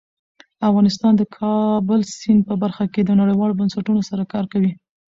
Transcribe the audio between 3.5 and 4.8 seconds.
بنسټونو سره کار کوي.